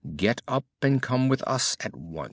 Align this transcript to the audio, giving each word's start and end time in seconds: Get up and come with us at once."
Get 0.15 0.41
up 0.47 0.65
and 0.81 0.99
come 0.99 1.29
with 1.29 1.43
us 1.43 1.77
at 1.81 1.95
once." 1.95 2.19